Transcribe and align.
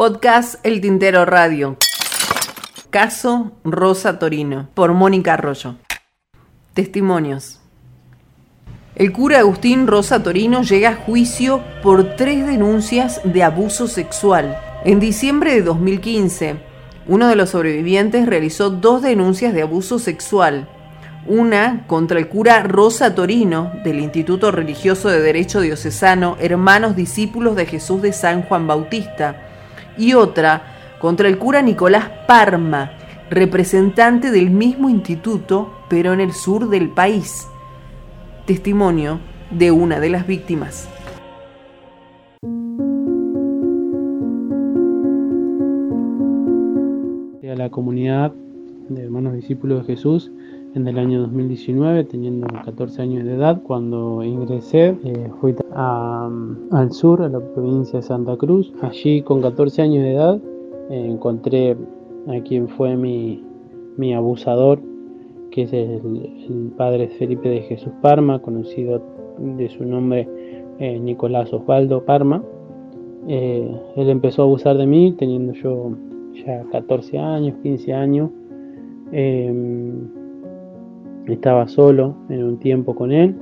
Podcast 0.00 0.54
El 0.62 0.80
Tintero 0.80 1.26
Radio. 1.26 1.76
Caso 2.88 3.52
Rosa 3.64 4.18
Torino, 4.18 4.70
por 4.72 4.94
Mónica 4.94 5.34
Arroyo. 5.34 5.76
Testimonios. 6.72 7.60
El 8.94 9.12
cura 9.12 9.40
Agustín 9.40 9.86
Rosa 9.86 10.22
Torino 10.22 10.62
llega 10.62 10.88
a 10.88 10.94
juicio 10.94 11.62
por 11.82 12.16
tres 12.16 12.46
denuncias 12.46 13.20
de 13.24 13.42
abuso 13.42 13.88
sexual. 13.88 14.58
En 14.86 15.00
diciembre 15.00 15.52
de 15.52 15.60
2015, 15.60 16.56
uno 17.06 17.28
de 17.28 17.36
los 17.36 17.50
sobrevivientes 17.50 18.24
realizó 18.24 18.70
dos 18.70 19.02
denuncias 19.02 19.52
de 19.52 19.60
abuso 19.60 19.98
sexual. 19.98 20.66
Una 21.26 21.86
contra 21.86 22.18
el 22.18 22.28
cura 22.28 22.62
Rosa 22.62 23.14
Torino 23.14 23.70
del 23.84 24.00
Instituto 24.00 24.50
Religioso 24.50 25.10
de 25.10 25.20
Derecho 25.20 25.60
Diocesano 25.60 26.38
Hermanos 26.40 26.96
Discípulos 26.96 27.54
de 27.54 27.66
Jesús 27.66 28.00
de 28.00 28.14
San 28.14 28.40
Juan 28.44 28.66
Bautista 28.66 29.48
y 29.96 30.14
otra 30.14 30.62
contra 31.00 31.28
el 31.28 31.38
cura 31.38 31.62
Nicolás 31.62 32.10
Parma, 32.26 32.92
representante 33.30 34.30
del 34.30 34.50
mismo 34.50 34.90
instituto, 34.90 35.72
pero 35.88 36.12
en 36.12 36.20
el 36.20 36.32
sur 36.32 36.68
del 36.68 36.90
país. 36.90 37.48
Testimonio 38.46 39.20
de 39.50 39.70
una 39.70 40.00
de 40.00 40.10
las 40.10 40.26
víctimas. 40.26 40.88
A 47.42 47.54
la 47.56 47.68
comunidad 47.68 48.32
de 48.88 49.02
hermanos 49.02 49.34
discípulos 49.34 49.80
de 49.80 49.94
Jesús 49.94 50.30
en 50.74 50.86
el 50.86 50.98
año 50.98 51.20
2019, 51.22 52.04
teniendo 52.04 52.46
14 52.64 53.02
años 53.02 53.24
de 53.24 53.34
edad. 53.34 53.60
Cuando 53.62 54.22
ingresé, 54.22 54.96
eh, 55.04 55.28
fui 55.40 55.54
al 55.72 56.92
sur, 56.92 57.22
a 57.22 57.28
la 57.28 57.40
provincia 57.40 57.98
de 57.98 58.02
Santa 58.04 58.36
Cruz. 58.36 58.72
Allí, 58.80 59.22
con 59.22 59.40
14 59.40 59.82
años 59.82 60.04
de 60.04 60.12
edad, 60.12 60.40
eh, 60.90 61.06
encontré 61.06 61.76
a 62.28 62.40
quien 62.42 62.68
fue 62.68 62.96
mi, 62.96 63.42
mi 63.96 64.14
abusador, 64.14 64.80
que 65.50 65.62
es 65.62 65.72
el, 65.72 66.72
padre 66.76 67.08
Felipe 67.08 67.48
de 67.48 67.62
Jesús 67.62 67.92
Parma, 68.00 68.38
conocido 68.38 69.02
de 69.38 69.68
su 69.70 69.84
nombre 69.84 70.28
eh, 70.78 70.98
Nicolás 71.00 71.52
Osvaldo 71.52 72.04
Parma. 72.04 72.42
él 73.26 73.80
empezó 73.96 74.42
a 74.42 74.44
abusar 74.44 74.76
de 74.76 74.86
mí 74.86 75.14
teniendo 75.18 75.52
yo 75.52 75.92
ya 76.46 76.62
14 76.70 77.18
años, 77.18 77.56
15 77.62 77.92
años. 77.92 78.30
Em, 79.12 80.19
estaba 81.26 81.68
solo 81.68 82.16
en 82.28 82.44
un 82.44 82.58
tiempo 82.58 82.94
con 82.94 83.12
él. 83.12 83.34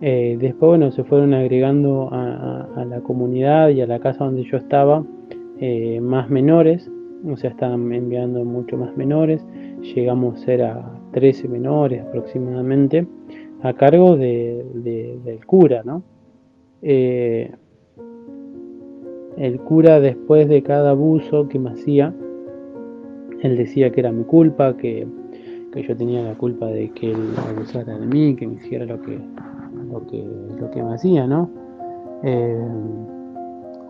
Eh, 0.00 0.36
después, 0.40 0.70
bueno, 0.70 0.90
se 0.92 1.04
fueron 1.04 1.34
agregando 1.34 2.08
a, 2.10 2.84
la 2.88 3.00
comunidad 3.00 3.68
y 3.68 3.82
a 3.82 3.86
la 3.86 3.98
casa 3.98 4.24
donde 4.24 4.44
yo 4.44 4.56
estaba 4.56 5.04
eh, 5.58 6.00
más 6.00 6.30
menores, 6.30 6.90
o 7.30 7.36
sea, 7.36 7.50
estaban 7.50 7.92
enviando 7.92 8.44
mucho 8.44 8.76
más 8.76 8.96
menores. 8.96 9.44
Llegamos 9.94 10.36
a 10.36 10.44
ser 10.44 10.62
a 10.62 10.90
13 11.12 11.48
menores 11.48 12.02
aproximadamente, 12.02 13.06
a 13.62 13.74
cargo 13.74 14.16
del 14.16 15.40
cura, 15.46 15.82
¿no? 15.84 16.02
Eh, 16.82 17.50
el 19.36 19.60
cura, 19.60 20.00
después 20.00 20.48
de 20.48 20.62
cada 20.62 20.90
abuso 20.90 21.48
que 21.48 21.58
me 21.58 21.70
hacía, 21.70 22.14
él 23.42 23.56
decía 23.56 23.90
que 23.90 24.00
era 24.00 24.12
mi 24.12 24.24
culpa, 24.24 24.76
que 24.76 25.06
que 25.72 25.82
yo 25.82 25.96
tenía 25.96 26.22
la 26.22 26.34
culpa 26.34 26.66
de 26.66 26.90
que 26.90 27.12
él 27.12 27.34
abusara 27.48 27.98
de 27.98 28.06
mí, 28.06 28.34
que 28.34 28.46
me 28.46 28.54
hiciera 28.54 28.84
lo 28.84 29.00
que, 29.00 29.20
lo 29.90 30.06
que, 30.06 30.28
lo 30.58 30.70
que 30.70 30.82
me 30.82 30.94
hacía, 30.94 31.26
¿no? 31.26 31.48
Eh, 32.22 32.68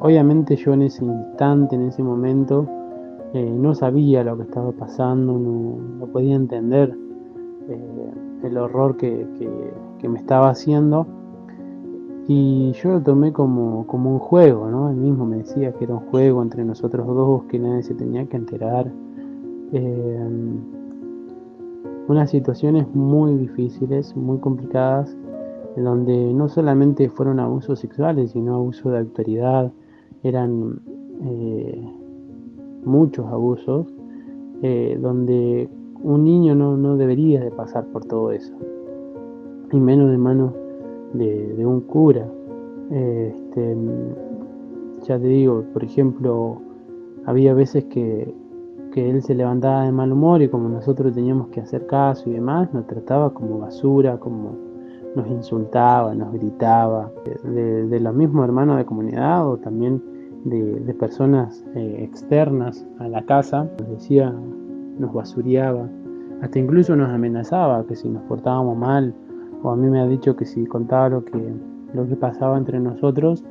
obviamente 0.01 0.57
yo 0.57 0.75
en 0.75 0.83
ese 0.83 1.05
instante, 1.05 1.77
en 1.77 1.89
ese 1.89 2.03
momento, 2.03 2.67
eh, 3.33 3.51
no 3.51 3.75
sabía 3.75 4.23
lo 4.25 4.37
que 4.37 4.43
estaba 4.45 4.73
pasando, 4.73 5.33
no, 5.39 6.07
podía 6.07 6.35
entender 6.35 6.95
eh, 7.69 8.11
el 8.43 8.59
horror 8.59 8.97
que, 8.97 9.27
me 10.03 10.19
estaba 10.19 10.51
haciendo. 10.51 11.07
Y 12.27 12.73
yo 12.73 12.91
lo 12.91 13.01
tomé 13.01 13.33
como, 13.33 13.87
como 13.87 14.13
un 14.13 14.19
juego, 14.19 14.71
¿no? 14.71 14.91
Él 14.91 14.97
mismo 14.97 15.27
me 15.27 15.39
decía 15.39 15.73
que 15.73 15.85
era 15.85 15.95
un 15.95 16.01
juego 16.11 16.43
entre 16.43 16.65
nosotros 16.65 17.07
dos, 17.07 17.45
que 17.45 17.59
nadie 17.59 17.83
se 17.83 17.95
tenía 17.95 18.25
que 18.27 18.37
enterar 18.37 18.91
unas 22.11 22.31
situaciones 22.31 22.93
muy 22.93 23.37
difíciles, 23.37 24.17
muy 24.17 24.39
complicadas, 24.39 25.17
en 25.77 25.85
donde 25.85 26.35
no 26.35 26.49
solamente 26.49 27.09
fueron 27.09 27.39
abusos 27.39 27.79
sexuales, 27.79 28.33
sino 28.33 28.57
abuso 28.57 28.91
de 28.91 28.99
autoridad, 28.99 29.71
eran 30.25 30.81
eh, 31.23 31.89
muchos 32.85 33.27
abusos, 33.27 33.87
eh, 34.63 34.99
donde 35.01 35.69
un 36.03 36.25
niño 36.25 36.57
no, 36.57 36.97
debería 36.97 37.45
de 37.45 37.53
pasar 37.53 37.85
por 37.93 38.05
todo 38.05 38.33
eso, 38.33 38.55
y 39.71 39.79
menos 39.79 40.11
de 40.11 40.19
manos 40.19 40.53
de, 41.13 41.65
un 41.65 41.81
cura. 41.83 42.27
Este, 42.91 43.77
ya 45.07 45.17
te 45.17 45.29
digo, 45.29 45.63
por 45.73 45.85
ejemplo, 45.85 46.61
había 47.25 47.55
veces 47.55 47.85
que 47.85 48.35
que 48.91 49.09
él 49.09 49.23
se 49.23 49.35
levantaba 49.35 49.85
de 49.85 49.93
mal 49.93 50.13
humor 50.13 50.43
y 50.43 50.49
como 50.49 50.69
nosotros 50.69 51.15
teníamos 51.15 51.49
que 51.49 51.61
hacer 51.61 51.87
caso 51.87 52.29
y 52.29 52.35
demás, 52.35 52.73
nos 52.73 52.87
trataba 52.87 53.33
como 53.33 53.59
basura, 53.59 54.19
como 54.19 54.57
nos 55.15 55.27
insultaba, 55.29 56.15
nos 56.15 56.33
gritaba, 56.33 57.11
de, 57.45 58.01
los 58.01 58.15
mismos 58.15 58.45
hermanos 58.45 58.79
de 58.79 58.85
comunidad 58.85 59.49
o 59.49 59.57
también 59.57 60.03
de, 60.45 60.95
personas 60.95 61.65
eh, 61.75 62.05
externas 62.05 62.87
a 62.99 63.09
la 63.09 63.23
casa, 63.25 63.69
nos 63.79 63.89
decía, 63.89 64.33
nos 64.99 65.13
basureaba, 65.13 65.89
hasta 66.43 66.59
incluso 66.59 66.97
nos 66.97 67.11
amenazaba 67.11 67.85
que 67.87 67.97
si 67.97 68.09
nos 68.09 68.23
portábamos 68.25 68.77
mal, 68.77 69.15
o 69.63 69.71
a 69.71 69.77
mí 69.77 69.89
me 69.89 70.01
ha 70.01 70.07
dicho 70.07 70.37
que 70.37 70.45
si 70.45 70.65
contaba 70.67 71.09
lo 71.09 71.25
que, 71.25 71.55
lo 71.95 72.07
que 72.07 72.17
pasaba 72.17 72.57
entre 72.57 72.81
nosotros, 72.81 73.45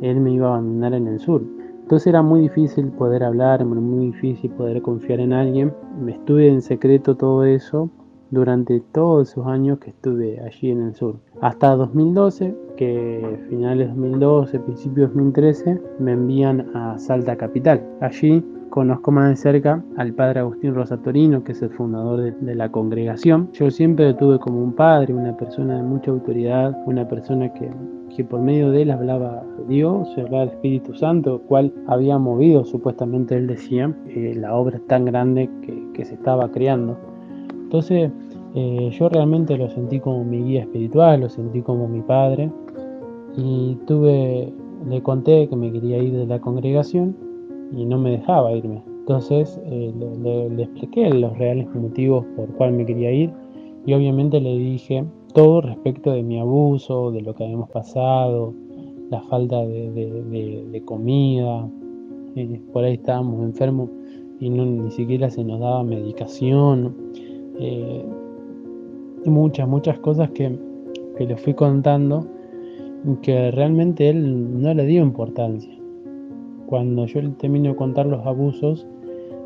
él 0.00 0.20
me 0.20 0.32
iba 0.32 0.48
a 0.48 0.54
abandonar 0.54 0.94
en 0.94 1.06
el 1.06 1.20
sur. 1.20 1.42
Entonces 1.82 2.06
era 2.06 2.22
muy 2.22 2.40
difícil 2.40 2.86
poder 2.92 3.22
hablar, 3.22 3.64
muy 3.64 4.06
difícil 4.06 4.50
poder 4.52 4.80
confiar 4.82 5.20
en 5.20 5.32
alguien. 5.32 5.72
Me 6.00 6.12
estuve 6.12 6.48
en 6.48 6.62
secreto 6.62 7.16
todo 7.16 7.44
eso 7.44 7.90
durante 8.30 8.80
todos 8.80 9.30
esos 9.30 9.46
años 9.46 9.78
que 9.78 9.90
estuve 9.90 10.40
allí 10.40 10.70
en 10.70 10.80
el 10.80 10.94
sur. 10.94 11.16
Hasta 11.42 11.76
2012, 11.76 12.56
que 12.76 13.38
finales 13.50 13.88
2012, 13.88 14.58
principios 14.60 15.10
2013, 15.10 15.80
me 15.98 16.12
envían 16.12 16.74
a 16.74 16.98
Salta 16.98 17.36
Capital. 17.36 17.86
Allí 18.00 18.42
conozco 18.72 19.12
más 19.12 19.28
de 19.28 19.36
cerca 19.36 19.84
al 19.98 20.14
padre 20.14 20.40
Agustín 20.40 20.74
Rosatorino, 20.74 21.44
que 21.44 21.52
es 21.52 21.60
el 21.60 21.68
fundador 21.68 22.34
de, 22.40 22.54
la 22.54 22.70
congregación. 22.70 23.50
Yo 23.52 23.70
siempre 23.70 24.06
lo 24.06 24.16
tuve 24.16 24.38
como 24.38 24.64
un 24.64 24.72
padre, 24.72 25.12
una 25.12 25.36
persona 25.36 25.76
de 25.76 25.82
mucha 25.82 26.10
autoridad, 26.10 26.74
una 26.86 27.06
persona 27.06 27.52
que, 27.52 27.70
que 28.16 28.24
por 28.24 28.40
medio 28.40 28.70
de 28.70 28.80
él 28.82 28.90
hablaba 28.90 29.44
Dios, 29.68 30.08
hablaba 30.16 30.46
del 30.46 30.54
Espíritu 30.54 30.94
Santo, 30.94 31.42
cual 31.42 31.70
había 31.86 32.16
movido, 32.16 32.64
supuestamente 32.64 33.36
él 33.36 33.46
decía, 33.46 33.94
eh, 34.08 34.32
la 34.36 34.54
obra 34.54 34.80
tan 34.88 35.04
grande 35.04 35.50
que, 35.60 35.92
que, 35.92 36.06
se 36.06 36.14
estaba 36.14 36.50
creando. 36.50 36.96
Entonces, 37.64 38.10
eh, 38.54 38.90
yo 38.90 39.08
realmente 39.10 39.58
lo 39.58 39.68
sentí 39.68 40.00
como 40.00 40.24
mi 40.24 40.42
guía 40.44 40.62
espiritual, 40.62 41.20
lo 41.20 41.28
sentí 41.28 41.60
como 41.60 41.88
mi 41.88 42.00
padre, 42.00 42.50
y 43.36 43.76
tuve, 43.86 44.50
le 44.88 45.02
conté 45.02 45.46
que 45.50 45.56
me 45.56 45.70
quería 45.70 45.98
ir 45.98 46.14
de 46.14 46.26
la 46.26 46.40
congregación 46.40 47.31
y 47.76 47.84
no 47.84 47.98
me 47.98 48.10
dejaba 48.10 48.52
irme. 48.52 48.82
Entonces 49.00 49.60
eh, 49.66 49.92
le, 50.22 50.62
expliqué 50.62 51.10
los 51.10 51.36
reales 51.36 51.66
motivos 51.74 52.24
por 52.36 52.48
cuál 52.54 52.72
me 52.72 52.86
quería 52.86 53.10
ir 53.10 53.32
y 53.84 53.94
obviamente 53.94 54.40
le 54.40 54.56
dije 54.56 55.04
todo 55.34 55.62
respecto 55.62 56.12
de 56.12 56.22
mi 56.22 56.38
abuso, 56.38 57.10
de 57.10 57.22
lo 57.22 57.34
que 57.34 57.44
habíamos 57.44 57.70
pasado, 57.70 58.54
la 59.10 59.20
falta 59.22 59.64
de, 59.64 60.82
comida, 60.84 61.68
eh, 62.36 62.60
por 62.72 62.84
ahí 62.84 62.94
estábamos 62.94 63.42
enfermos 63.42 63.90
y 64.38 64.50
no, 64.50 64.64
ni 64.64 64.90
siquiera 64.90 65.30
se 65.30 65.42
nos 65.42 65.60
daba 65.60 65.82
medicación, 65.82 66.94
eh, 67.58 68.04
muchas, 69.24 69.66
muchas 69.68 69.98
cosas 69.98 70.30
que, 70.30 70.56
que 71.16 71.26
le 71.26 71.36
fui 71.36 71.54
contando 71.54 72.26
que 73.20 73.50
realmente 73.50 74.08
él 74.08 74.60
no 74.62 74.72
le 74.74 74.86
dio 74.86 75.02
importancia 75.02 75.81
cuando 76.72 77.04
yo 77.04 77.20
le 77.20 77.28
termino 77.32 77.68
de 77.68 77.76
contar 77.76 78.06
los 78.06 78.24
abusos, 78.24 78.86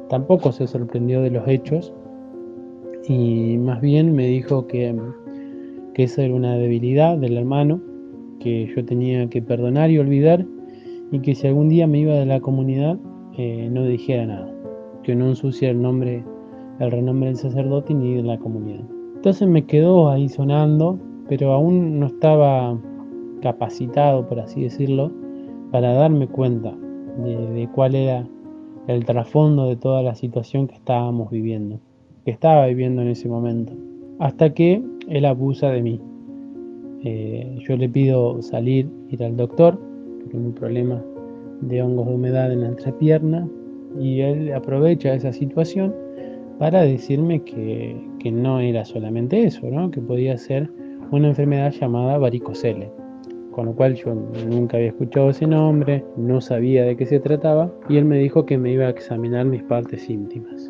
tampoco 0.09 0.53
se 0.53 0.69
sorprendió 0.69 1.23
de 1.23 1.33
los 1.33 1.49
hechos 1.49 1.93
y 3.09 3.59
más 3.59 3.81
bien 3.81 4.15
me 4.15 4.29
dijo 4.29 4.69
que, 4.69 4.95
que 5.93 6.05
esa 6.05 6.23
era 6.23 6.33
una 6.33 6.57
debilidad 6.57 7.19
del 7.19 7.37
hermano, 7.37 7.81
que 8.39 8.73
yo 8.73 8.85
tenía 8.85 9.29
que 9.29 9.43
perdonar 9.43 9.91
y 9.91 9.99
olvidar 9.99 10.47
y 11.11 11.19
que 11.19 11.35
si 11.35 11.49
algún 11.49 11.69
día 11.69 11.89
me 11.89 11.99
iba 11.99 12.15
de 12.15 12.27
la 12.27 12.39
comunidad 12.39 12.97
eh, 13.37 13.69
no 13.73 13.83
dijera 13.83 14.27
nada, 14.27 14.55
que 15.03 15.17
no 15.17 15.27
ensucia 15.27 15.71
el 15.71 15.83
nombre, 15.83 16.23
el 16.79 16.91
renombre 16.93 17.31
del 17.31 17.39
sacerdote 17.39 17.93
ni 17.93 18.15
de 18.15 18.23
la 18.23 18.39
comunidad. 18.39 18.85
Entonces 19.17 19.49
me 19.49 19.65
quedó 19.65 20.11
ahí 20.11 20.29
sonando, 20.29 20.97
pero 21.29 21.53
aún 21.55 21.99
no 21.99 22.07
estaba 22.07 22.79
capacitado, 23.43 24.29
por 24.29 24.39
así 24.39 24.63
decirlo, 24.63 25.11
para 25.73 25.93
darme 25.93 26.29
cuenta 26.29 26.73
de, 27.19 27.69
cuál 27.75 27.95
era 27.95 28.27
el 28.87 29.05
trasfondo 29.05 29.67
de 29.67 29.77
toda 29.77 30.03
la 30.03 30.15
situación 30.15 30.69
que 30.69 30.75
estábamos 30.75 31.31
viviendo, 31.31 31.81
que 32.25 32.31
estaba 32.31 32.67
viviendo 32.67 33.03
en 33.03 33.09
ese 33.09 33.29
momento, 33.29 33.73
hasta 34.19 34.53
que 34.53 34.83
él 35.09 35.25
abusa 35.25 35.71
de 35.71 35.83
mí. 35.83 36.01
Eh, 37.05 37.59
yo 37.67 37.77
le 37.77 37.89
pido 37.89 38.41
salir, 38.43 38.89
ir 39.11 39.23
al 39.23 39.37
doctor, 39.37 39.79
por 40.25 40.41
un 40.41 40.53
problema 40.53 41.03
de 41.61 41.83
hongos 41.83 42.07
de 42.07 42.15
humedad 42.15 42.53
en 42.53 42.63
la 42.63 42.69
entrepierna, 42.69 43.49
y 44.01 44.21
él 44.21 44.53
aprovecha 44.53 45.15
esa 45.15 45.33
situación 45.33 45.95
para 46.59 46.83
decirme 46.83 47.43
que, 47.43 47.97
que 48.19 48.31
no 48.31 48.61
era 48.61 48.85
solamente 48.85 49.45
eso, 49.45 49.67
¿no? 49.71 49.91
que 49.91 50.01
podía 50.01 50.37
ser 50.37 50.71
una 51.11 51.29
enfermedad 51.29 51.73
llamada 51.73 52.19
varicocele 52.19 52.91
con 53.57 53.65
lo 53.65 53.73
cual 53.75 53.95
yo 53.95 54.15
nunca 54.51 54.77
había 54.77 54.91
escuchado 54.91 55.31
ese 55.31 55.47
nombre, 55.47 56.05
no 56.19 56.43
sabía 56.43 56.85
de 56.85 56.95
qué 56.95 57.07
se 57.07 57.21
trataba, 57.21 57.73
y 57.89 57.97
él 57.97 58.05
me 58.05 58.19
dijo 58.19 58.45
que 58.45 58.59
me 58.59 58.71
iba 58.71 58.85
a 58.85 58.91
examinar 58.91 59.47
mis 59.47 59.63
partes 59.63 60.11
íntimas, 60.11 60.69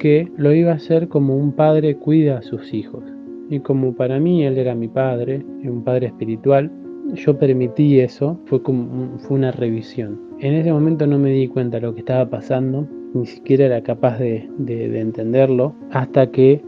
que 0.00 0.28
lo 0.36 0.52
iba 0.52 0.72
a 0.72 0.74
hacer 0.74 1.06
como 1.06 1.36
un 1.36 1.52
padre 1.52 1.94
cuida 1.94 2.38
a 2.38 2.42
sus 2.42 2.74
hijos. 2.74 3.04
Y 3.50 3.60
como 3.60 3.94
para 3.94 4.18
mí 4.18 4.42
él 4.42 4.58
era 4.58 4.74
mi 4.74 4.88
padre, 4.88 5.44
un 5.62 5.84
padre 5.84 6.08
espiritual, 6.08 6.72
yo 7.14 7.38
permití 7.38 8.00
eso, 8.00 8.36
fue 8.46 8.60
como 8.60 9.16
fue 9.20 9.36
una 9.36 9.52
revisión. 9.52 10.20
En 10.40 10.54
ese 10.54 10.72
momento 10.72 11.06
no 11.06 11.20
me 11.20 11.30
di 11.30 11.46
cuenta 11.46 11.76
de 11.76 11.86
lo 11.86 11.94
que 11.94 12.00
estaba 12.00 12.28
pasando, 12.28 12.88
ni 13.14 13.26
siquiera 13.26 13.66
era 13.66 13.80
capaz 13.80 14.18
de, 14.18 14.50
de 14.58 14.98
entenderlo, 14.98 15.76
hasta 15.92 16.28
que 16.32 16.60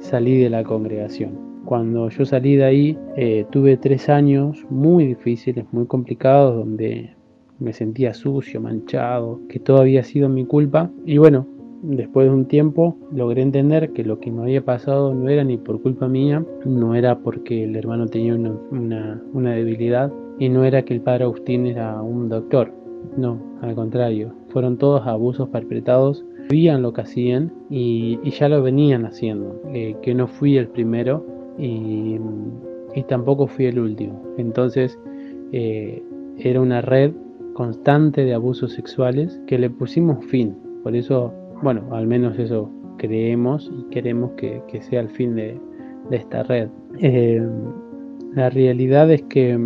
salí 0.00 0.36
de 0.36 0.50
la 0.50 0.64
congregación. 0.64 1.53
Cuando 1.64 2.10
yo 2.10 2.24
salí 2.26 2.56
de 2.56 2.64
ahí, 2.64 2.98
eh, 3.16 3.46
tuve 3.50 3.76
tres 3.76 4.08
años 4.08 4.64
muy 4.68 5.06
difíciles, 5.06 5.64
muy 5.72 5.86
complicados, 5.86 6.56
donde 6.56 7.14
me 7.58 7.72
sentía 7.72 8.12
sucio, 8.12 8.60
manchado, 8.60 9.40
que 9.48 9.58
todo 9.58 9.78
había 9.78 10.02
sido 10.02 10.28
mi 10.28 10.44
culpa. 10.44 10.90
Y 11.06 11.18
bueno, 11.18 11.46
después 11.82 12.26
de 12.26 12.34
un 12.34 12.46
tiempo 12.46 12.96
logré 13.12 13.42
entender 13.42 13.92
que 13.92 14.04
lo 14.04 14.20
que 14.20 14.30
me 14.30 14.42
había 14.42 14.64
pasado 14.64 15.14
no 15.14 15.28
era 15.28 15.44
ni 15.44 15.56
por 15.56 15.80
culpa 15.80 16.08
mía, 16.08 16.44
no 16.64 16.94
era 16.94 17.18
porque 17.18 17.64
el 17.64 17.76
hermano 17.76 18.06
tenía 18.06 18.34
una, 18.34 19.54
debilidad 19.54 20.12
y 20.38 20.48
no 20.48 20.64
era 20.64 20.82
que 20.82 20.94
el 20.94 21.00
padre 21.00 21.24
Agustín 21.24 21.66
era 21.66 22.00
un 22.02 22.28
doctor. 22.28 22.72
No, 23.16 23.38
al 23.60 23.74
contrario, 23.74 24.34
fueron 24.48 24.78
todos 24.78 25.06
abusos 25.06 25.48
perpetrados, 25.50 26.24
sabían 26.48 26.82
lo 26.82 26.92
que 26.92 27.02
hacían 27.02 27.52
y, 27.70 28.18
ya 28.30 28.48
lo 28.48 28.62
venían 28.62 29.04
haciendo, 29.04 29.60
eh, 29.72 29.96
que 30.02 30.14
no 30.14 30.26
fui 30.26 30.56
el 30.56 30.68
primero 30.68 31.33
y, 31.58 32.18
tampoco 33.08 33.46
fui 33.46 33.66
el 33.66 33.78
último. 33.78 34.22
Entonces 34.38 34.98
eh, 35.52 36.02
era 36.38 36.60
una 36.60 36.80
red 36.80 37.12
constante 37.52 38.24
de 38.24 38.34
abusos 38.34 38.72
sexuales 38.72 39.40
que 39.46 39.58
le 39.58 39.70
pusimos 39.70 40.24
fin. 40.26 40.56
Por 40.82 40.94
eso, 40.96 41.32
bueno, 41.62 41.82
al 41.92 42.06
menos 42.06 42.38
eso 42.38 42.70
creemos 42.98 43.70
y 43.78 43.84
queremos 43.90 44.32
que, 44.32 44.62
sea 44.80 45.00
el 45.00 45.08
fin 45.08 45.34
de, 45.34 45.58
esta 46.10 46.42
red. 46.44 46.68
Eh, 47.00 47.42
la 48.34 48.50
realidad 48.50 49.10
es 49.10 49.22
que 49.22 49.58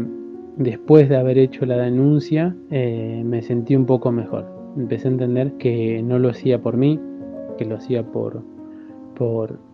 después 0.56 1.08
de 1.08 1.16
haber 1.16 1.38
hecho 1.38 1.64
la 1.66 1.78
denuncia 1.78 2.54
eh, 2.70 3.22
me 3.24 3.42
sentí 3.42 3.76
un 3.76 3.86
poco 3.86 4.12
mejor. 4.12 4.46
Empecé 4.76 5.08
a 5.08 5.12
entender 5.12 5.52
que 5.54 6.02
no 6.02 6.18
lo 6.18 6.30
hacía 6.30 6.60
por 6.60 6.76
mí, 6.76 7.00
que 7.56 7.64
lo 7.64 7.76
hacía 7.76 8.04
por 8.04 8.42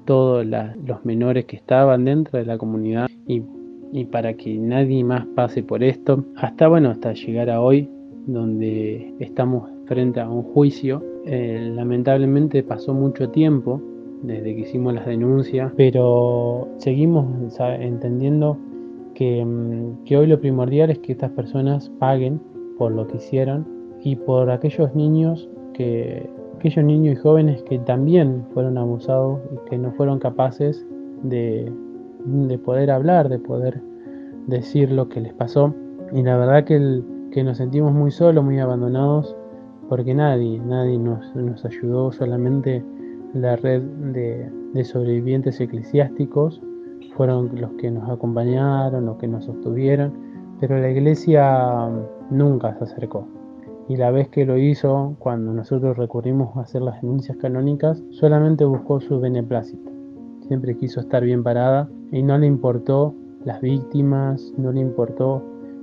todos 0.05 0.47
los 0.47 1.05
menores 1.05 1.45
que 1.47 1.57
estaban 1.57 2.05
dentro 2.05 2.39
de 2.39 2.45
la 2.45 2.59
comunidad 2.59 3.09
y, 3.27 3.43
para 4.07 4.35
que 4.35 4.55
nadie 4.55 5.05
más 5.05 5.25
pase 5.35 5.63
por 5.63 5.83
esto, 5.85 6.25
hasta 6.37 6.69
bueno, 6.69 6.91
hasta 6.91 7.13
llegar 7.13 7.49
a 7.51 7.61
hoy, 7.61 7.89
donde 8.27 9.15
estamos 9.21 9.71
frente 9.87 10.21
a 10.21 10.29
un 10.29 10.43
juicio. 10.43 11.03
Eh, 11.27 11.71
lamentablemente 11.75 12.63
pasó 12.63 12.93
mucho 12.93 13.31
tiempo 13.31 13.81
desde 14.23 14.55
que 14.55 14.63
hicimos 14.63 14.95
las 14.95 15.07
denuncias, 15.07 15.73
pero 15.77 16.69
seguimos 16.79 17.27
entendiendo 17.61 18.55
mm, 18.55 20.05
que 20.05 20.17
hoy 20.17 20.27
lo 20.27 20.41
primordial 20.41 20.91
es 20.91 20.99
que 20.99 21.13
estas 21.13 21.31
personas 21.31 21.91
paguen 21.99 22.41
por 22.79 22.93
lo 22.93 23.07
que 23.07 23.19
hicieron 23.19 23.67
y 24.03 24.17
por 24.17 24.51
aquellos 24.51 24.95
niños 24.95 25.49
que 25.73 26.29
aquellos 26.65 26.87
niños 26.87 27.19
y 27.19 27.21
jóvenes 27.21 27.63
que 27.65 27.79
también 27.81 28.43
fueron 28.55 28.79
abusados 28.79 29.39
y 29.53 29.69
que 29.69 29.77
no 29.77 29.93
fueron 29.93 30.19
capaces 30.19 30.83
de, 31.23 31.71
poder 32.65 32.91
hablar, 32.91 33.29
de 33.29 33.39
poder 33.39 33.83
decir 34.47 34.91
lo 34.91 35.11
que 35.11 35.21
les 35.21 35.35
pasó. 35.35 35.75
Y 36.15 36.23
la 36.23 36.39
verdad 36.39 36.65
que, 36.65 37.43
nos 37.43 37.59
sentimos 37.59 37.93
muy 37.93 38.11
solos, 38.11 38.43
muy 38.43 38.61
abandonados, 38.61 39.37
porque 39.91 40.15
nadie, 40.15 40.59
nadie 40.59 40.99
nos, 40.99 41.37
nos 41.37 41.63
ayudó, 41.67 42.11
solamente 42.13 42.83
la 43.35 43.57
red 43.57 43.83
de, 43.83 44.51
de, 44.73 44.85
sobrevivientes 44.85 45.61
eclesiásticos 45.61 46.63
fueron 47.15 47.51
los 47.61 47.73
que 47.73 47.91
nos 47.91 48.09
acompañaron, 48.09 49.05
los 49.05 49.19
que 49.19 49.29
nos 49.29 49.45
sostuvieron, 49.45 50.15
pero 50.61 50.79
la 50.79 50.91
iglesia 50.91 51.91
nunca 52.31 52.75
se 52.79 52.85
acercó 52.85 53.29
y 53.89 53.97
la 53.97 54.11
vez 54.11 54.29
que 54.29 54.47
lo 54.47 54.57
hizo, 54.57 55.15
cuando 55.19 55.53
nosotros 55.53 55.97
recurrimos 55.97 56.57
a 56.57 56.63
hacer 56.63 56.83
las 56.83 57.01
denuncias 57.03 57.37
canónicas, 57.37 58.03
solamente 58.11 58.65
buscó 58.65 59.01
su 59.01 59.21
beneplácito. 59.21 59.91
Siempre 60.49 60.77
quiso 60.77 61.01
estar 61.01 61.23
bien 61.23 61.43
parada 61.43 61.89
y 62.11 62.23
no 62.23 62.39
le 62.39 62.47
importó 62.47 63.15
las 63.45 63.61
víctimas, 63.61 64.53
no 64.57 64.73
le 64.73 64.81
importó 64.81 65.43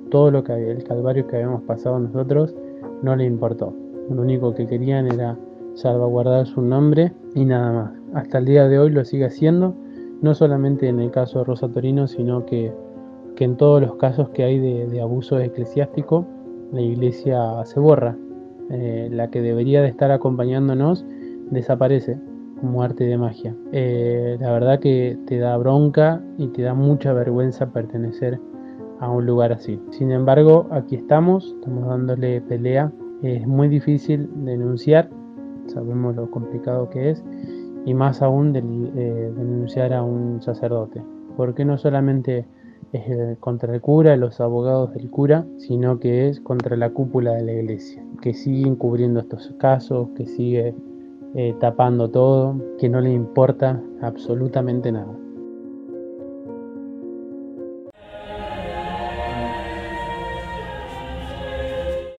todo 0.10 0.32
lo 0.32 0.44
que 0.44 0.72
el 0.72 0.84
calvario 0.84 1.28
que 1.28 1.38
habíamos 1.38 1.62
pasado 1.64 2.00
nosotros, 2.00 2.56
no 3.04 3.16
le 3.16 3.26
importó. 3.26 3.74
Lo 4.10 4.22
único 4.22 4.54
que 4.54 4.68
querían 4.68 5.08
era 5.08 5.38
salvaguardar 5.76 6.48
su 6.48 6.62
nombre 6.62 7.14
y 7.36 7.46
nada 7.46 7.72
más. 7.72 7.92
Hasta 8.14 8.40
el 8.40 8.46
día 8.46 8.68
de 8.68 8.80
hoy 8.80 8.90
lo 8.90 9.06
sigue 9.06 9.26
haciendo, 9.26 9.76
no 10.22 10.34
solamente 10.34 10.90
en 10.90 11.00
el 11.00 11.12
caso 11.12 11.40
de 11.40 11.46
Rosa 11.46 11.70
Torino, 11.70 12.08
sino 12.08 12.46
que, 12.46 12.74
en 13.38 13.58
todos 13.58 13.82
los 13.82 13.96
casos 13.96 14.30
que 14.30 14.44
hay 14.44 14.60
de, 14.60 14.86
de 14.86 15.02
abuso 15.02 15.40
eclesiástico 15.40 16.28
la 16.72 16.82
iglesia 16.82 17.64
se 17.66 17.80
borra. 17.80 18.16
Eh, 18.70 19.10
la 19.12 19.30
que 19.30 19.42
debería 19.42 19.82
de 19.82 19.90
estar 19.90 20.12
acompañándonos 20.12 21.06
desaparece 21.50 22.18
como 22.62 22.84
arte 22.84 23.04
de 23.04 23.18
magia. 23.18 23.56
Eh, 23.74 24.38
la 24.40 24.52
verdad 24.54 24.80
que 24.80 25.18
te 25.26 25.40
da 25.40 25.58
bronca 25.58 26.22
y 26.38 26.48
te 26.48 26.62
da 26.62 26.74
mucha 26.74 27.12
vergüenza 27.12 27.72
pertenecer 27.74 28.40
a 29.00 29.10
un 29.10 29.26
lugar 29.26 29.52
así. 29.52 29.80
Sin 29.90 30.12
embargo, 30.12 30.68
aquí 30.72 30.96
estamos, 30.96 31.56
estamos 31.60 31.88
dándole 31.88 32.40
pelea. 32.42 32.92
Es 33.24 33.46
muy 33.46 33.68
difícil 33.68 34.30
denunciar, 34.46 35.10
sabemos 35.68 36.16
lo 36.16 36.30
complicado 36.32 36.90
que 36.90 37.10
es, 37.10 37.24
y 37.86 37.94
más 37.94 38.22
aún 38.22 38.56
eh, 38.56 38.62
denunciar 39.36 39.92
a 39.94 40.04
un 40.04 40.42
sacerdote. 40.42 41.02
Porque 41.36 41.66
no 41.66 41.78
solamente 41.78 42.46
es 42.94 43.38
contra 43.40 43.74
el 43.74 43.82
cura, 43.82 44.16
los 44.18 44.42
abogados 44.42 44.94
del 44.94 45.10
cura, 45.10 45.46
sino 45.58 46.00
que 46.00 46.28
es 46.30 46.40
contra 46.42 46.76
la 46.76 46.90
cúpula 46.90 47.34
de 47.34 47.44
la 47.44 47.54
iglesia, 47.54 48.04
que 48.22 48.34
sigue 48.34 48.68
encubriendo 48.68 49.22
estos 49.22 49.54
casos, 49.58 50.10
que 50.16 50.26
sigue 50.26 50.76
eh, 51.36 51.56
tapando 51.60 52.10
todo, 52.10 52.56
que 52.78 52.90
no 52.90 53.00
le 53.00 53.12
importa 53.12 53.82
absolutamente 54.02 54.92
nada. 54.92 55.18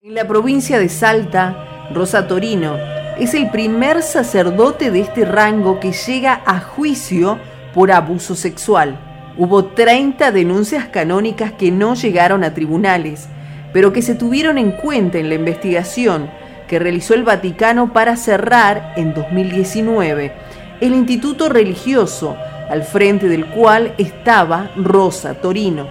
En 0.02 0.14
la 0.14 0.26
provincia 0.26 0.78
de 0.78 0.88
Salta, 0.88 1.88
Rosa 1.94 2.26
Torino 2.26 2.76
es 3.18 3.34
el 3.34 3.50
primer 3.50 4.02
sacerdote 4.02 4.90
de 4.90 5.00
este 5.00 5.24
rango 5.24 5.78
que 5.80 5.92
llega 5.92 6.42
a 6.46 6.60
juicio 6.60 7.38
por 7.74 7.92
abuso 7.92 8.34
sexual. 8.34 9.11
Hubo 9.36 9.64
30 9.64 10.30
denuncias 10.30 10.86
canónicas 10.86 11.52
que 11.52 11.70
no 11.70 11.94
llegaron 11.94 12.44
a 12.44 12.52
tribunales, 12.52 13.28
pero 13.72 13.92
que 13.92 14.02
se 14.02 14.14
tuvieron 14.14 14.58
en 14.58 14.72
cuenta 14.72 15.18
en 15.18 15.28
la 15.28 15.36
investigación 15.36 16.30
que 16.68 16.78
realizó 16.78 17.14
el 17.14 17.22
Vaticano 17.22 17.92
para 17.92 18.16
cerrar 18.16 18.92
en 18.96 19.14
2019 19.14 20.32
el 20.80 20.94
instituto 20.94 21.48
religioso 21.48 22.36
al 22.68 22.82
frente 22.82 23.28
del 23.28 23.46
cual 23.46 23.94
estaba 23.98 24.70
Rosa 24.76 25.34
Torino. 25.34 25.86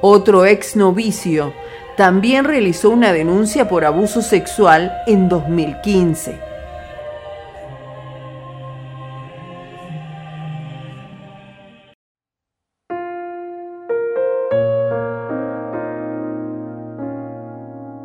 Otro 0.00 0.44
ex 0.44 0.76
novicio 0.76 1.54
también 1.96 2.44
realizó 2.44 2.90
una 2.90 3.12
denuncia 3.12 3.68
por 3.68 3.84
abuso 3.84 4.20
sexual 4.22 4.92
en 5.06 5.28
2015. 5.28 6.53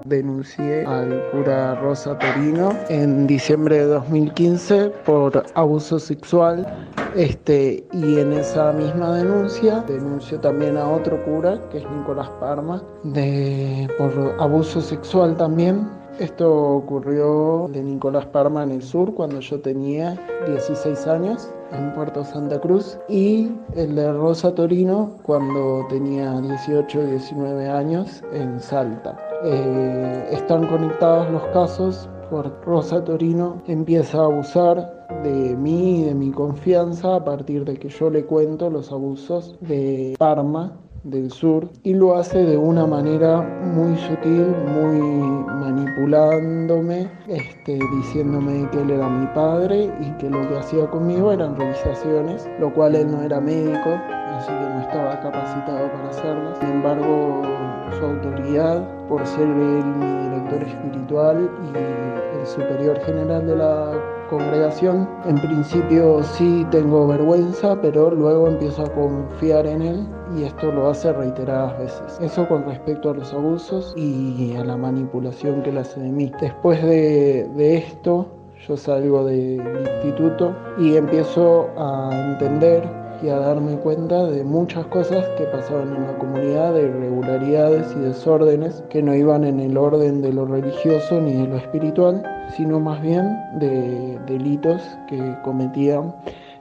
Denuncié 0.10 0.86
al 0.86 1.24
cura 1.32 1.76
Rosa 1.76 2.18
Torino 2.18 2.74
en 2.90 3.28
diciembre 3.28 3.78
de 3.78 3.86
2015 3.86 4.90
por 5.06 5.44
abuso 5.54 6.00
sexual 6.00 6.66
este, 7.16 7.86
y 7.94 8.20
en 8.20 8.34
esa 8.34 8.72
misma 8.74 9.16
denuncia 9.16 9.84
denunció 9.88 10.40
también 10.40 10.78
a 10.78 10.90
otro 10.90 11.24
cura 11.24 11.62
que 11.70 11.80
es 11.80 11.92
Nicolás 11.92 12.30
Parma 12.40 12.84
de, 13.04 13.88
por 13.98 14.12
abuso 14.40 14.82
sexual 14.82 15.38
también. 15.38 15.88
Esto 16.20 16.52
ocurrió 16.52 17.70
de 17.72 17.82
Nicolás 17.82 18.26
Parma 18.26 18.64
en 18.64 18.72
el 18.72 18.82
sur 18.82 19.14
cuando 19.14 19.40
yo 19.40 19.60
tenía 19.62 20.20
16 20.48 21.08
años 21.08 21.50
en 21.72 21.94
Puerto 21.94 22.24
Santa 22.24 22.60
Cruz 22.60 22.98
y 23.08 23.52
el 23.76 23.96
de 23.96 24.12
Rosa 24.14 24.54
Torino 24.54 25.18
cuando 25.24 25.86
tenía 25.90 26.40
18 26.40 27.06
19 27.06 27.68
años 27.68 28.24
en 28.34 28.60
Salta. 28.60 29.18
Eh, 29.44 30.30
están 30.32 30.68
conectados 30.68 31.32
los 31.32 31.44
casos 31.48 32.10
por 32.30 32.64
Rosa 32.64 33.04
Torino 33.04 33.62
empieza 33.68 34.20
a 34.20 34.26
abusar 34.26 35.08
de 35.24 35.56
mí 35.56 36.02
y 36.02 36.04
de 36.06 36.16
mi 36.16 36.32
confianza 36.32 37.16
a 37.16 37.24
partir 37.24 37.66
de 37.66 37.78
que 37.78 37.90
yo 37.90 38.10
le 38.10 38.26
cuento 38.26 38.70
los 38.70 38.92
abusos 38.92 39.58
de 39.62 40.16
Parma 40.18 40.78
del 41.04 41.32
sur 41.32 41.70
y 41.84 41.94
lo 41.94 42.16
hace 42.16 42.44
de 42.44 42.58
una 42.58 42.86
manera 42.86 43.42
muy 43.42 43.96
sutil, 43.98 44.48
muy 44.74 45.00
manipulándome, 45.48 47.10
este, 47.28 47.80
diciéndome 47.98 48.70
que 48.72 48.82
él 48.82 48.92
era 48.92 49.08
mi 49.08 49.28
padre 49.28 49.92
y 50.00 50.12
que 50.18 50.30
lo 50.30 50.48
que 50.48 50.58
hacía 50.58 50.88
conmigo 50.88 51.32
eran 51.32 51.56
revisaciones, 51.56 52.48
lo 52.60 52.74
cual 52.74 52.96
él 52.96 53.12
no 53.12 53.22
era 53.22 53.40
médico, 53.40 53.90
así 54.38 54.48
que 54.48 54.70
no 54.70 54.82
estaba 54.82 55.20
capacitado 55.22 55.92
para 55.92 56.10
hacerlo. 56.10 56.56
Sin 56.60 56.70
embargo, 56.70 57.42
su 57.98 58.06
autoridad, 58.06 59.08
por 59.08 59.26
ser 59.26 59.48
él 59.48 59.84
mi 59.98 60.30
director 60.30 60.64
espiritual 60.64 61.50
y 61.74 62.40
el 62.40 62.46
superior 62.46 63.00
general 63.02 63.46
de 63.48 63.56
la 63.56 63.92
congregación, 64.30 65.10
en 65.26 65.36
principio 65.36 66.24
sí 66.24 66.66
tengo 66.72 67.08
vergüenza, 67.08 67.76
pero 67.82 68.12
luego 68.12 68.48
empiezo 68.48 68.84
a 68.84 68.94
confiar 68.94 69.66
en 69.66 69.82
él 69.82 70.19
y 70.36 70.44
esto 70.44 70.72
lo 70.72 70.90
hace 70.90 71.12
reiteradas 71.12 71.78
veces. 71.80 72.20
Eso 72.22 72.48
con 72.48 72.66
respecto 72.66 73.12
a 73.12 73.14
los 73.14 73.34
abusos 73.34 73.94
y 73.96 74.56
a 74.56 74.64
la 74.64 74.78
manipulación 74.78 75.62
que 75.64 75.70
él 75.70 75.78
hace 75.78 76.00
de 76.00 76.10
mí. 76.10 76.32
Después 76.40 76.82
de, 76.84 77.48
de 77.56 77.78
esto, 77.78 78.28
yo 78.68 78.78
salgo 78.78 79.26
del 79.26 79.62
instituto 79.80 80.56
y 80.78 80.96
empiezo 80.96 81.70
a 81.78 82.10
entender 82.32 83.00
y 83.22 83.30
a 83.30 83.38
darme 83.38 83.76
cuenta 83.78 84.26
de 84.26 84.44
muchas 84.44 84.86
cosas 84.88 85.26
que 85.38 85.44
pasaban 85.46 85.94
en 85.96 86.04
la 86.04 86.18
comunidad, 86.18 86.74
de 86.74 86.84
irregularidades 86.84 87.94
y 87.96 88.00
desórdenes 88.00 88.84
que 88.90 89.02
no 89.02 89.14
iban 89.14 89.44
en 89.44 89.60
el 89.60 89.78
orden 89.78 90.22
de 90.22 90.32
lo 90.32 90.46
religioso 90.46 91.20
ni 91.20 91.34
de 91.34 91.48
lo 91.48 91.58
espiritual, 91.58 92.24
sino 92.56 92.80
más 92.80 93.02
bien 93.02 93.38
de 93.60 94.20
delitos 94.26 94.82
que 95.08 95.36
cometían 95.44 96.14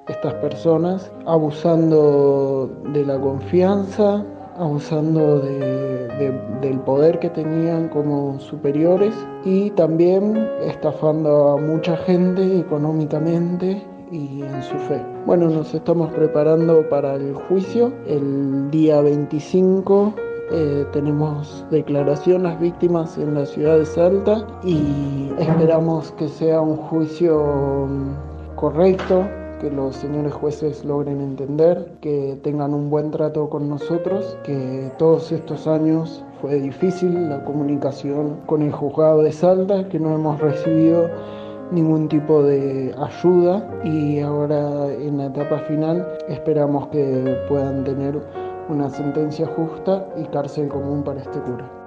estas 0.09 0.35
personas, 0.35 1.11
abusando 1.27 2.71
de 2.93 3.05
la 3.05 3.19
confianza, 3.21 4.25
abusando 4.59 5.41
del 5.41 6.81
poder 6.85 7.19
que 7.19 7.31
tenían 7.31 7.89
como 7.89 8.39
superiores 8.41 9.15
y 9.45 9.71
también 9.71 10.49
estafando 10.63 11.51
a 11.51 11.57
mucha 11.61 11.97
gente 11.99 12.59
económicamente 12.59 13.83
y 14.11 14.43
en 14.43 14.63
su 14.63 14.77
fe. 14.77 15.01
Bueno, 15.27 15.49
nos 15.49 15.75
estamos 15.75 16.11
preparando 16.13 16.89
para 16.89 17.15
el 17.15 17.35
juicio. 17.35 17.93
El 18.07 18.71
día 18.71 19.01
25 19.01 20.15
eh, 20.51 20.87
tenemos 20.93 21.65
declaración 21.71 22.43
las 22.43 22.59
víctimas 22.59 23.19
en 23.19 23.35
la 23.35 23.45
ciudad 23.45 23.79
de 23.79 23.85
Salta 23.85 24.47
y 24.65 25.31
esperamos 25.39 26.11
que 26.13 26.27
sea 26.29 26.61
un 26.61 26.77
juicio 26.77 27.87
correcto, 28.57 29.29
que 29.61 29.71
los 29.71 29.97
señores 29.97 30.33
jueces 30.33 30.85
logren 30.85 31.21
entender, 31.21 31.93
que 32.01 32.39
tengan 32.43 32.75
un 32.75 32.91
buen 32.91 33.11
trato 33.11 33.49
con 33.49 33.69
nosotros, 33.69 34.39
que 34.45 34.91
todos 34.99 35.33
estos 35.33 35.67
años 35.67 36.25
fue 36.41 36.61
difícil 36.61 37.29
la 37.29 37.45
comunicación 37.45 38.41
con 38.47 38.63
el 38.63 38.73
juzgado 38.73 39.23
de 39.23 39.33
Salta, 39.33 39.89
que 39.89 39.99
no 39.99 40.15
hemos 40.15 40.41
recibido 40.41 41.09
ningún 41.71 42.09
tipo 42.09 42.43
de 42.43 42.95
ayuda 42.99 43.69
y 43.85 44.21
ahora 44.21 44.93
en 44.93 45.19
la 45.19 45.27
etapa 45.27 45.59
final 45.61 46.07
esperamos 46.29 46.89
que 46.89 47.37
puedan 47.49 47.85
tener 47.85 48.19
una 48.69 48.89
sentencia 48.89 49.47
justa 49.47 50.07
y 50.17 50.25
cárcel 50.25 50.69
común 50.69 51.03
para 51.03 51.21
este 51.21 51.39
cura. 51.41 51.78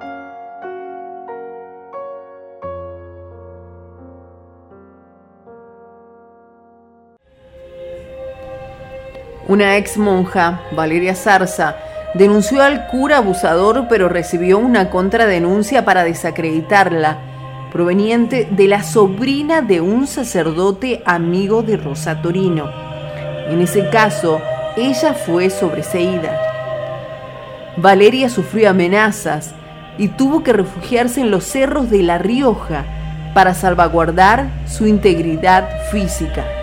Una 9.47 9.77
ex 9.77 9.97
monja, 9.97 10.61
Valeria 10.71 11.15
Zarza, 11.15 11.75
denunció 12.13 12.61
al 12.61 12.87
cura 12.87 13.17
abusador 13.17 13.87
pero 13.89 14.09
recibió 14.09 14.59
una 14.59 14.89
contradenuncia 14.89 15.85
para 15.85 16.03
desacreditarla 16.03 17.17
proveniente 17.71 18.47
de 18.51 18.67
la 18.67 18.83
sobrina 18.83 19.61
de 19.61 19.81
un 19.81 20.05
sacerdote 20.05 21.01
amigo 21.05 21.63
de 21.63 21.77
Rosa 21.77 22.21
Torino. 22.21 22.69
En 23.49 23.61
ese 23.61 23.89
caso, 23.89 24.41
ella 24.77 25.13
fue 25.13 25.49
sobreseída. 25.49 26.39
Valeria 27.77 28.29
sufrió 28.29 28.69
amenazas 28.69 29.55
y 29.97 30.09
tuvo 30.09 30.43
que 30.43 30.53
refugiarse 30.53 31.21
en 31.21 31.31
los 31.31 31.45
cerros 31.45 31.89
de 31.89 32.03
La 32.03 32.17
Rioja 32.17 32.85
para 33.33 33.53
salvaguardar 33.53 34.49
su 34.67 34.85
integridad 34.85 35.67
física. 35.91 36.60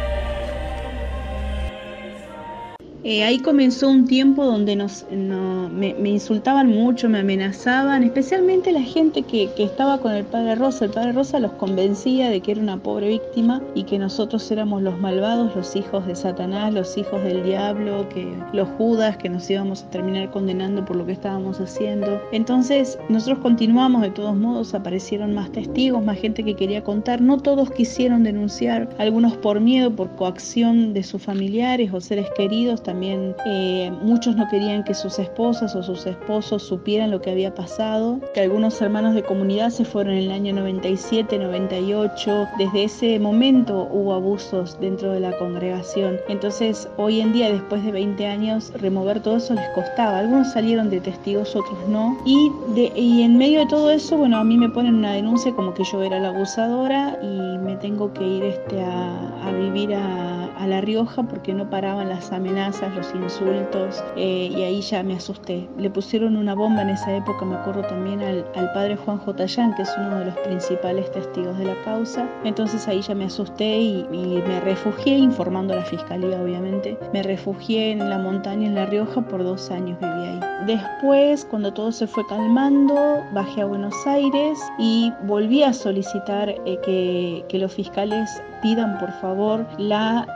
Eh, 3.10 3.24
ahí 3.24 3.38
comenzó 3.38 3.88
un 3.88 4.06
tiempo 4.06 4.44
donde 4.44 4.76
nos, 4.76 5.06
me, 5.10 6.10
insultaban 6.10 6.68
mucho, 6.68 7.08
me 7.08 7.20
amenazaban, 7.20 8.02
especialmente 8.02 8.70
la 8.70 8.82
gente 8.82 9.22
que, 9.22 9.48
estaba 9.56 9.96
con 9.96 10.12
el 10.12 10.26
padre 10.26 10.56
Rosa. 10.56 10.84
El 10.84 10.90
padre 10.90 11.12
Rosa 11.12 11.40
los 11.40 11.52
convencía 11.52 12.28
de 12.28 12.42
que 12.42 12.52
era 12.52 12.60
una 12.60 12.76
pobre 12.76 13.08
víctima 13.08 13.62
y 13.74 13.84
que 13.84 13.98
nosotros 13.98 14.50
éramos 14.50 14.82
los 14.82 15.00
malvados, 15.00 15.56
los 15.56 15.74
hijos 15.74 16.06
de 16.06 16.14
Satanás, 16.16 16.74
los 16.74 16.98
hijos 16.98 17.22
del 17.24 17.44
diablo, 17.44 18.06
que 18.10 18.30
los 18.52 18.68
judas, 18.76 19.16
que 19.16 19.30
nos 19.30 19.48
íbamos 19.48 19.84
a 19.84 19.90
terminar 19.90 20.30
condenando 20.30 20.84
por 20.84 20.96
lo 20.96 21.06
que 21.06 21.12
estábamos 21.12 21.58
haciendo. 21.60 22.20
Entonces 22.32 22.98
nosotros 23.08 23.38
continuamos, 23.38 24.02
de 24.02 24.10
todos 24.10 24.36
modos 24.36 24.74
aparecieron 24.74 25.32
más 25.32 25.50
testigos, 25.50 26.04
más 26.04 26.18
gente 26.18 26.44
que 26.44 26.54
quería 26.54 26.84
contar. 26.84 27.22
No 27.22 27.38
todos 27.38 27.70
quisieron 27.70 28.22
denunciar, 28.22 28.86
algunos 28.98 29.34
por 29.38 29.60
miedo, 29.60 29.90
por 29.90 30.10
coacción 30.10 30.92
de 30.92 31.02
sus 31.02 31.22
familiares 31.22 31.90
o 31.94 32.02
seres 32.02 32.26
queridos 32.36 32.82
también 32.82 32.97
también 32.98 33.36
eh, 33.46 33.92
muchos 34.02 34.34
no 34.34 34.48
querían 34.48 34.82
que 34.82 34.92
sus 34.92 35.20
esposas 35.20 35.76
o 35.76 35.84
sus 35.84 36.04
esposos 36.04 36.64
supieran 36.64 37.12
lo 37.12 37.22
que 37.22 37.30
había 37.30 37.54
pasado, 37.54 38.18
que 38.34 38.40
algunos 38.40 38.82
hermanos 38.82 39.14
de 39.14 39.22
comunidad 39.22 39.70
se 39.70 39.84
fueron 39.84 40.14
en 40.14 40.24
el 40.24 40.32
año 40.32 40.52
97, 40.52 41.38
98, 41.38 42.48
desde 42.58 42.82
ese 42.82 43.20
momento 43.20 43.88
hubo 43.92 44.14
abusos 44.14 44.80
dentro 44.80 45.12
de 45.12 45.20
la 45.20 45.38
congregación. 45.38 46.18
Entonces 46.28 46.88
hoy 46.96 47.20
en 47.20 47.32
día, 47.32 47.52
después 47.52 47.84
de 47.84 47.92
20 47.92 48.26
años, 48.26 48.72
remover 48.74 49.22
todo 49.22 49.36
eso 49.36 49.54
les 49.54 49.68
costaba. 49.76 50.18
Algunos 50.18 50.52
salieron 50.52 50.90
de 50.90 51.00
testigos, 51.00 51.54
otros 51.54 51.78
no. 51.88 52.18
Y, 52.24 52.50
de, 52.74 52.92
y 52.96 53.22
en 53.22 53.38
medio 53.38 53.60
de 53.60 53.66
todo 53.66 53.92
eso, 53.92 54.16
bueno, 54.16 54.38
a 54.38 54.42
mí 54.42 54.58
me 54.58 54.70
ponen 54.70 54.96
una 54.96 55.12
denuncia 55.12 55.54
como 55.54 55.72
que 55.72 55.84
yo 55.84 56.02
era 56.02 56.18
la 56.18 56.30
abusadora 56.30 57.16
y 57.22 57.58
me 57.58 57.76
tengo 57.76 58.12
que 58.12 58.26
ir 58.26 58.42
este, 58.42 58.82
a, 58.82 59.46
a 59.46 59.52
vivir 59.52 59.94
a 59.94 60.37
a 60.58 60.66
La 60.66 60.80
Rioja 60.80 61.22
porque 61.22 61.54
no 61.54 61.70
paraban 61.70 62.08
las 62.08 62.32
amenazas, 62.32 62.94
los 62.94 63.14
insultos 63.14 64.02
eh, 64.16 64.50
y 64.52 64.62
ahí 64.62 64.80
ya 64.80 65.02
me 65.02 65.14
asusté. 65.14 65.68
Le 65.78 65.88
pusieron 65.88 66.36
una 66.36 66.54
bomba 66.54 66.82
en 66.82 66.90
esa 66.90 67.14
época, 67.16 67.44
me 67.44 67.54
acuerdo 67.54 67.82
también 67.82 68.20
al, 68.20 68.44
padre 68.74 68.96
Juan 68.96 69.18
Jotayán, 69.18 69.74
que 69.74 69.82
es 69.82 69.94
uno 69.96 70.18
de 70.18 70.26
los 70.26 70.36
principales 70.38 71.10
testigos 71.12 71.56
de 71.58 71.66
la 71.66 71.82
causa. 71.84 72.28
Entonces 72.44 72.86
ahí 72.88 73.00
ya 73.00 73.14
me 73.14 73.26
asusté 73.26 73.78
y, 73.78 74.06
me 74.46 74.60
refugié, 74.60 75.16
informando 75.16 75.74
a 75.74 75.76
la 75.76 75.84
fiscalía 75.84 76.40
obviamente, 76.40 76.98
me 77.12 77.22
refugié 77.22 77.92
en 77.92 78.10
la 78.10 78.18
montaña 78.18 78.66
en 78.66 78.74
La 78.74 78.86
Rioja 78.86 79.20
por 79.22 79.42
dos 79.42 79.70
años 79.70 79.98
viví 80.00 80.26
ahí. 80.26 80.40
Después, 80.66 81.44
cuando 81.44 81.72
todo 81.72 81.92
se 81.92 82.06
fue 82.06 82.26
calmando, 82.26 82.94
bajé 83.32 83.62
a 83.62 83.66
Buenos 83.66 83.94
Aires 84.06 84.58
y 84.78 85.12
volví 85.22 85.62
a 85.62 85.72
solicitar 85.72 86.54
eh, 86.66 87.44
que 87.48 87.58
los 87.58 87.72
fiscales 87.72 88.42
pidan 88.62 88.98
por 88.98 89.12
favor 89.20 89.66
la 89.78 90.26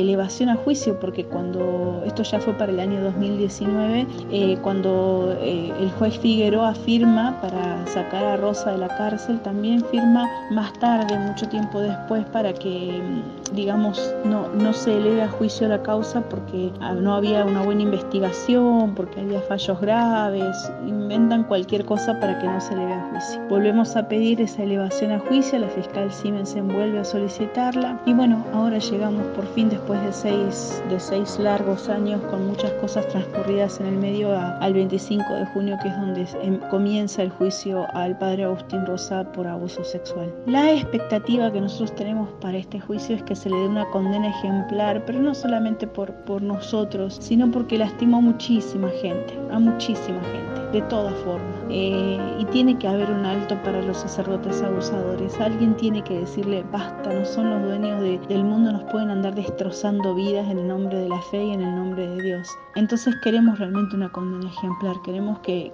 elevación 0.00 0.48
a 0.48 0.56
juicio, 0.56 0.98
porque 1.00 1.24
cuando 1.24 2.02
esto 2.06 2.22
ya 2.22 2.40
fue 2.40 2.54
para 2.54 2.72
el 2.72 2.80
año 2.80 3.02
2019, 3.02 4.06
eh, 4.30 4.58
cuando 4.62 5.36
eh, 5.40 5.72
el 5.80 5.90
juez 5.92 6.18
Figueroa 6.18 6.74
firma 6.74 7.38
para 7.40 7.86
sacar 7.86 8.24
a 8.24 8.36
Rosa 8.36 8.72
de 8.72 8.78
la 8.78 8.88
cárcel, 8.88 9.40
también 9.40 9.84
firma 9.86 10.28
más 10.50 10.72
tarde, 10.74 11.18
mucho 11.18 11.48
tiempo 11.48 11.80
después, 11.80 12.24
para 12.26 12.52
que, 12.52 13.02
mm, 13.02 13.54
digamos, 13.54 14.14
no, 14.24 14.48
no 14.48 14.72
se 14.72 14.96
eleve 14.96 15.22
a 15.22 15.28
juicio 15.28 15.68
la 15.68 15.82
causa 15.82 16.22
porque 16.28 16.70
ah, 16.80 16.94
no 16.94 17.14
había 17.14 17.44
una 17.44 17.62
buena 17.62 17.82
investigación, 17.82 18.94
porque 18.94 19.20
había 19.20 19.40
fallos 19.42 19.80
graves, 19.80 20.72
inventan 20.86 21.44
cualquier 21.44 21.84
cosa 21.84 22.18
para 22.20 22.38
que 22.38 22.46
no 22.46 22.60
se 22.60 22.74
eleve 22.74 22.92
a 22.92 23.10
juicio. 23.10 23.42
Volvemos 23.48 23.96
a 23.96 24.08
pedir 24.08 24.40
esa 24.40 24.62
elevación 24.62 25.12
a 25.12 25.18
juicio, 25.18 25.58
la 25.58 25.68
fiscal 25.68 26.12
Siemens 26.12 26.52
vuelve 26.60 26.98
a 26.98 27.04
solicitarla 27.04 28.00
y 28.06 28.12
bueno, 28.12 28.44
ahora 28.52 28.78
llegamos 28.78 29.26
por 29.28 29.46
fin 29.54 29.68
después 29.72 30.02
de 30.02 30.12
seis, 30.12 30.82
de 30.90 31.00
seis 31.00 31.38
largos 31.38 31.88
años 31.88 32.20
con 32.30 32.46
muchas 32.46 32.70
cosas 32.72 33.08
transcurridas 33.08 33.80
en 33.80 33.86
el 33.86 33.96
medio 33.96 34.36
al 34.36 34.74
25 34.74 35.24
de 35.34 35.46
junio, 35.46 35.78
que 35.82 35.88
es 35.88 35.96
donde 35.96 36.26
em, 36.42 36.58
comienza 36.70 37.22
el 37.22 37.30
juicio 37.30 37.86
al 37.94 38.16
padre 38.18 38.44
Agustín 38.44 38.84
Rosa 38.86 39.24
por 39.32 39.46
abuso 39.46 39.82
sexual. 39.82 40.32
La 40.46 40.72
expectativa 40.72 41.50
que 41.50 41.60
nosotros 41.60 41.94
tenemos 41.94 42.28
para 42.40 42.58
este 42.58 42.80
juicio 42.80 43.16
es 43.16 43.22
que 43.22 43.34
se 43.34 43.48
le 43.48 43.56
dé 43.56 43.68
una 43.68 43.88
condena 43.90 44.28
ejemplar, 44.28 45.02
pero 45.06 45.18
no 45.18 45.34
solamente 45.34 45.86
por, 45.86 46.12
por 46.24 46.42
nosotros, 46.42 47.16
sino 47.20 47.50
porque 47.50 47.78
lastimó 47.78 48.18
a 48.18 48.20
muchísima 48.20 48.90
gente, 49.00 49.38
a 49.50 49.58
muchísima 49.58 50.20
gente, 50.20 50.78
de 50.78 50.82
todas 50.82 51.14
formas. 51.24 51.61
Eh, 51.70 52.18
y 52.38 52.44
tiene 52.46 52.78
que 52.78 52.88
haber 52.88 53.10
un 53.10 53.24
alto 53.24 53.56
para 53.62 53.80
los 53.82 53.98
sacerdotes 53.98 54.62
abusadores. 54.62 55.38
Alguien 55.40 55.76
tiene 55.76 56.02
que 56.02 56.20
decirle, 56.20 56.64
basta, 56.70 57.12
no 57.12 57.24
son 57.24 57.50
los 57.50 57.62
dueños 57.62 58.00
del 58.28 58.44
mundo, 58.44 58.72
nos 58.72 58.84
pueden 58.84 59.10
andar 59.10 59.34
destrozando 59.34 60.14
vidas 60.14 60.48
en 60.50 60.58
el 60.58 60.68
nombre 60.68 60.98
de 60.98 61.08
la 61.08 61.20
fe 61.22 61.44
y 61.44 61.52
en 61.52 61.62
el 61.62 61.74
nombre 61.74 62.06
de 62.08 62.22
Dios. 62.22 62.48
Entonces 62.74 63.14
queremos 63.22 63.58
realmente 63.58 63.96
una 63.96 64.10
condena 64.10 64.50
ejemplar, 64.50 64.96
queremos 65.04 65.38
que, 65.40 65.70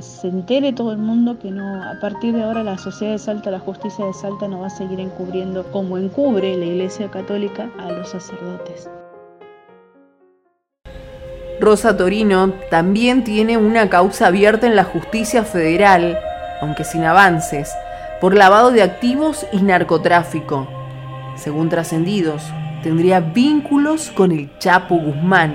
se 0.00 0.28
entere 0.28 0.72
todo 0.72 0.92
el 0.92 0.98
mundo 0.98 1.38
que 1.38 1.50
no, 1.50 1.82
a 1.82 1.98
partir 2.00 2.34
de 2.34 2.42
ahora 2.42 2.62
la 2.62 2.78
sociedad 2.78 3.12
de 3.12 3.18
Salta, 3.18 3.50
la 3.50 3.60
justicia 3.60 4.04
de 4.04 4.12
Salta 4.12 4.48
no 4.48 4.60
va 4.60 4.66
a 4.66 4.70
seguir 4.70 5.00
encubriendo 5.00 5.64
como 5.70 5.98
encubre 5.98 6.56
la 6.56 6.64
Iglesia 6.64 7.10
Católica 7.10 7.70
a 7.78 7.92
los 7.92 8.10
sacerdotes. 8.10 8.88
Rosa 11.64 11.96
Torino 11.96 12.52
también 12.70 13.24
tiene 13.24 13.56
una 13.56 13.88
causa 13.88 14.26
abierta 14.26 14.66
en 14.66 14.76
la 14.76 14.84
justicia 14.84 15.44
federal, 15.44 16.18
aunque 16.60 16.84
sin 16.84 17.04
avances, 17.04 17.72
por 18.20 18.34
lavado 18.34 18.70
de 18.70 18.82
activos 18.82 19.46
y 19.50 19.62
narcotráfico. 19.62 20.68
Según 21.36 21.70
trascendidos, 21.70 22.42
tendría 22.82 23.20
vínculos 23.20 24.10
con 24.10 24.30
el 24.30 24.50
Chapo 24.58 24.96
Guzmán. 24.96 25.54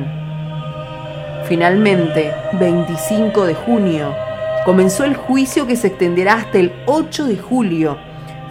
Finalmente, 1.47 2.33
25 2.53 3.45
de 3.45 3.53
junio, 3.53 4.15
comenzó 4.65 5.03
el 5.03 5.15
juicio 5.15 5.67
que 5.67 5.75
se 5.75 5.89
extenderá 5.89 6.33
hasta 6.33 6.57
el 6.57 6.73
8 6.87 7.27
de 7.27 7.37
julio, 7.37 7.97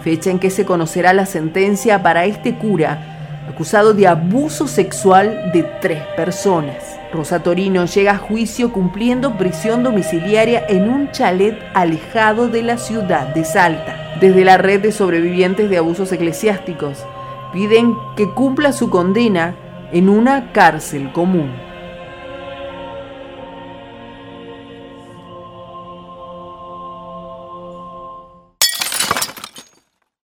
fecha 0.01 0.31
en 0.31 0.39
que 0.39 0.49
se 0.49 0.63
conocerá 0.63 1.11
la 1.11 1.25
sentencia 1.25 2.01
para 2.01 2.23
este 2.23 2.55
cura, 2.55 3.18
acusado 3.49 3.93
de 3.93 4.07
abuso 4.07 4.67
sexual 4.67 5.51
de 5.51 5.63
tres 5.81 6.01
personas. 6.15 6.99
Rosa 7.11 7.41
Torino 7.41 7.85
llega 7.85 8.11
a 8.11 8.17
juicio 8.17 8.71
cumpliendo 8.71 9.37
prisión 9.37 9.81
domiciliaria 9.81 10.63
en 10.69 10.87
un 10.87 11.11
chalet 11.11 11.57
alejado 11.73 12.47
de 12.47 12.61
la 12.61 12.77
ciudad 12.77 13.33
de 13.33 13.43
Salta. 13.43 14.17
Desde 14.21 14.45
la 14.45 14.57
red 14.57 14.81
de 14.81 14.91
sobrevivientes 14.91 15.69
de 15.69 15.77
abusos 15.77 16.11
eclesiásticos 16.11 16.99
piden 17.51 17.95
que 18.15 18.29
cumpla 18.29 18.71
su 18.71 18.91
condena 18.91 19.55
en 19.91 20.09
una 20.09 20.51
cárcel 20.51 21.11
común. 21.11 21.68